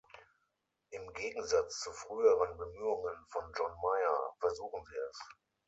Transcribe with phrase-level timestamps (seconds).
[0.89, 5.19] Im Gegensatz zu früheren Bemühungen von John Mayer: Versuchen Sie es!